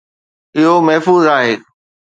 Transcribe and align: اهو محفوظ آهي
اهو 0.55 0.81
محفوظ 0.87 1.23
آهي 1.37 1.55